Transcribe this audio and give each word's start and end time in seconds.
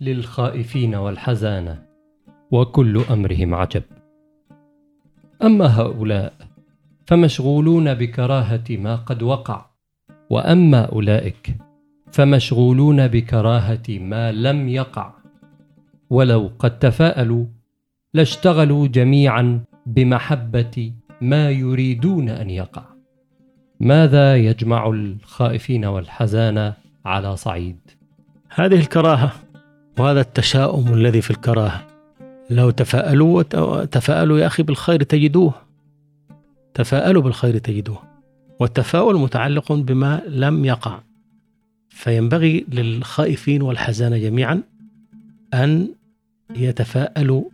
للخائفين 0.00 0.94
والحزانه 0.94 1.82
وكل 2.50 3.04
أمرهم 3.10 3.54
عجب. 3.54 3.82
أما 5.42 5.66
هؤلاء 5.80 6.32
فمشغولون 7.06 7.94
بكراهة 7.94 8.64
ما 8.70 8.96
قد 8.96 9.22
وقع 9.22 9.66
وأما 10.30 10.84
أولئك 10.84 11.56
فمشغولون 12.12 13.08
بكراهة 13.08 13.82
ما 13.88 14.32
لم 14.32 14.68
يقع. 14.68 15.12
ولو 16.10 16.50
قد 16.58 16.78
تفاءلوا 16.78 17.46
لاشتغلوا 18.14 18.86
جميعا 18.86 19.64
بمحبة 19.86 20.92
ما 21.20 21.50
يريدون 21.50 22.28
أن 22.28 22.50
يقع. 22.50 22.84
ماذا 23.80 24.36
يجمع 24.36 24.88
الخائفين 24.88 25.84
والحزانه 25.84 26.74
على 27.04 27.36
صعيد؟ 27.36 27.78
هذه 28.50 28.74
الكراهة 28.74 29.32
وهذا 29.98 30.20
التشاؤم 30.20 30.94
الذي 30.94 31.20
في 31.20 31.30
الكراهة. 31.30 31.86
لو 32.50 32.70
تفاءلوا 32.70 33.42
تفاءلوا 33.84 34.38
يا 34.38 34.46
أخي 34.46 34.62
بالخير 34.62 35.02
تجدوه. 35.02 35.54
تفاءلوا 36.74 37.22
بالخير 37.22 37.58
تجدوه. 37.58 38.02
والتفاؤل 38.60 39.16
متعلق 39.16 39.72
بما 39.72 40.22
لم 40.28 40.64
يقع. 40.64 41.00
فينبغي 41.88 42.66
للخائفين 42.68 43.62
والحزان 43.62 44.20
جميعا 44.20 44.62
أن 45.54 45.88
يتفاءلوا 46.56 47.44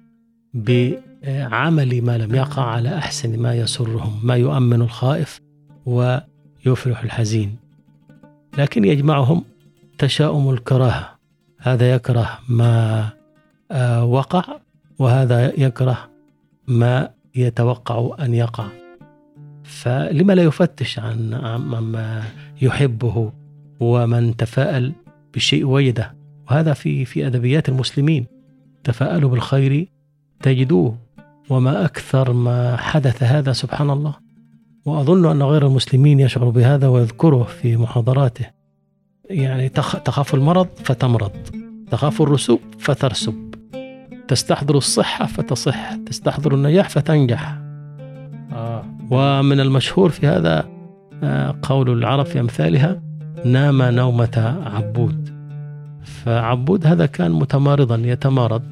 بعمل 0.54 2.02
ما 2.02 2.18
لم 2.18 2.34
يقع 2.34 2.62
على 2.62 2.98
أحسن 2.98 3.38
ما 3.38 3.54
يسرهم 3.54 4.20
ما 4.22 4.36
يؤمن 4.36 4.82
الخائف 4.82 5.40
ويفرح 5.86 7.02
الحزين. 7.02 7.56
لكن 8.58 8.84
يجمعهم 8.84 9.44
تشاؤم 9.98 10.50
الكراهة. 10.50 11.13
هذا 11.64 11.94
يكره 11.94 12.38
ما 12.48 13.08
آه، 13.72 14.04
وقع 14.04 14.44
وهذا 14.98 15.60
يكره 15.60 15.98
ما 16.66 17.10
يتوقع 17.34 18.24
أن 18.24 18.34
يقع. 18.34 18.66
فلما 19.62 20.32
لا 20.32 20.42
يفتش 20.42 20.98
عن 20.98 21.30
ما 21.92 22.22
يحبه 22.62 23.32
ومن 23.80 24.36
تفاءل 24.36 24.92
بالشيء 25.32 25.66
وجده 25.66 26.14
وهذا 26.50 26.72
في 26.72 27.04
في 27.04 27.26
أدبيات 27.26 27.68
المسلمين 27.68 28.26
تفاءلوا 28.84 29.30
بالخير 29.30 29.88
تجدوه. 30.42 30.98
وما 31.50 31.84
أكثر 31.84 32.32
ما 32.32 32.76
حدث 32.76 33.22
هذا 33.22 33.52
سبحان 33.52 33.90
الله. 33.90 34.14
وأظن 34.84 35.30
أن 35.30 35.42
غير 35.42 35.66
المسلمين 35.66 36.20
يشعر 36.20 36.48
بهذا 36.48 36.88
ويذكره 36.88 37.42
في 37.42 37.76
محاضراته. 37.76 38.46
يعني 39.30 39.68
تخاف 40.04 40.34
المرض 40.34 40.68
فتمرض 40.84 41.32
تخاف 41.90 42.22
الرسوب 42.22 42.60
فترسب 42.78 43.54
تستحضر 44.28 44.76
الصحة 44.76 45.26
فتصح 45.26 45.94
تستحضر 45.94 46.54
النجاح 46.54 46.88
فتنجح. 46.88 47.58
آه. 48.52 48.84
ومن 49.10 49.60
المشهور 49.60 50.10
في 50.10 50.26
هذا 50.26 50.64
آه، 51.22 51.58
قول 51.62 51.90
العرب 51.90 52.26
في 52.26 52.40
أمثالها 52.40 53.02
نام 53.44 53.82
نومة 53.82 54.60
عبود. 54.74 55.34
فعبود 56.04 56.86
هذا 56.86 57.06
كان 57.06 57.30
متمارضا 57.30 57.96
يتمارض 57.96 58.62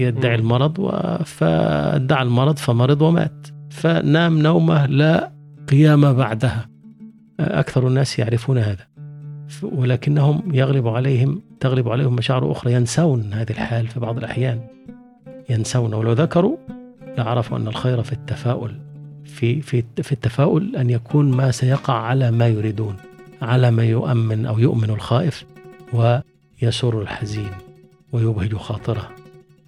يدعي 0.00 0.34
المرض 0.34 0.90
فادعى 1.24 2.22
المرض 2.22 2.56
فمرض 2.56 3.02
ومات. 3.02 3.46
فنام 3.70 4.38
نومة 4.38 4.86
لا 4.86 5.32
قيام 5.68 6.12
بعدها. 6.12 6.68
أكثر 7.40 7.88
الناس 7.88 8.18
يعرفون 8.18 8.58
هذا. 8.58 8.97
ولكنهم 9.62 10.54
يغلب 10.54 10.88
عليهم 10.88 11.42
تغلب 11.60 11.88
عليهم 11.88 12.16
مشاعر 12.16 12.52
أخرى 12.52 12.72
ينسون 12.72 13.32
هذه 13.32 13.50
الحال 13.50 13.86
في 13.86 14.00
بعض 14.00 14.18
الأحيان. 14.18 14.60
ينسون 15.50 15.94
ولو 15.94 16.12
ذكروا 16.12 16.56
لعرفوا 17.18 17.58
أن 17.58 17.68
الخير 17.68 18.02
في 18.02 18.12
التفاؤل 18.12 18.76
في 19.24 19.60
في 19.60 19.84
في 20.02 20.12
التفاؤل 20.12 20.76
أن 20.76 20.90
يكون 20.90 21.30
ما 21.30 21.50
سيقع 21.50 21.94
على 21.94 22.30
ما 22.30 22.48
يريدون 22.48 22.96
على 23.42 23.70
ما 23.70 23.84
يؤمن 23.84 24.46
أو 24.46 24.58
يؤمن 24.58 24.90
الخائف 24.90 25.44
ويسر 25.92 27.02
الحزين 27.02 27.50
ويبهج 28.12 28.54
خاطره. 28.54 29.10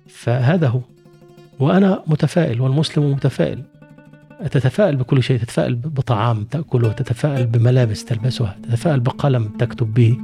فهذا 0.08 0.69
هو. 0.69 0.80
وأنا 1.58 2.02
متفائل 2.06 2.60
والمسلم 2.60 3.12
متفائل. 3.12 3.62
تتفائل 4.46 4.96
بكل 4.96 5.22
شيء 5.22 5.38
تتفائل 5.38 5.74
بطعام 5.74 6.44
تأكله 6.44 6.92
تتفائل 6.92 7.46
بملابس 7.46 8.04
تلبسها 8.04 8.56
تتفائل 8.62 9.00
بقلم 9.00 9.44
تكتب 9.44 9.94
به 9.94 10.18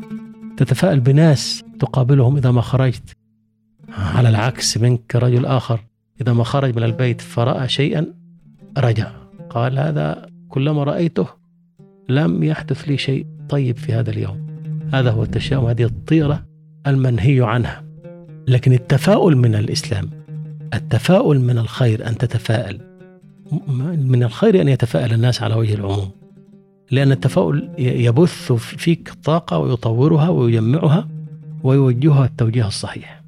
تتفائل 0.56 1.00
بناس 1.00 1.64
تقابلهم 1.80 2.36
إذا 2.36 2.50
ما 2.50 2.60
خرجت. 2.60 3.16
على 3.88 4.28
العكس 4.28 4.78
منك 4.78 5.16
رجل 5.16 5.46
آخر 5.46 5.80
إذا 6.20 6.32
ما 6.32 6.44
خرج 6.44 6.76
من 6.76 6.82
البيت 6.82 7.20
فرأى 7.20 7.68
شيئا 7.68 8.06
رجع 8.78 9.10
قال 9.50 9.78
هذا 9.78 10.26
كلما 10.48 10.84
رأيته 10.84 11.26
لم 12.08 12.42
يحدث 12.42 12.82
لي 12.82 12.98
شيء 12.98 13.26
طيب 13.48 13.76
في 13.76 13.92
هذا 13.92 14.10
اليوم. 14.10 14.46
هذا 14.92 15.10
هو 15.10 15.22
التشاؤم 15.22 15.66
هذه 15.66 15.84
الطيرة 15.84 16.46
المنهي 16.86 17.42
عنها. 17.42 17.84
لكن 18.48 18.72
التفاؤل 18.72 19.36
من 19.36 19.54
الإسلام 19.54 20.10
التفاؤل 20.74 21.40
من 21.40 21.58
الخير 21.58 22.08
أن 22.08 22.18
تتفائل. 22.18 22.95
من 23.96 24.22
الخير 24.22 24.60
أن 24.60 24.68
يتفائل 24.68 25.12
الناس 25.12 25.42
على 25.42 25.54
وجه 25.54 25.74
العموم. 25.74 26.10
لأن 26.90 27.12
التفاؤل 27.12 27.70
يبث 27.78 28.52
فيك 28.52 29.12
طاقة 29.24 29.58
ويطورها 29.58 30.28
ويجمعها 30.28 31.08
ويوجهها 31.62 32.24
التوجيه 32.24 32.66
الصحيح. 32.66 33.22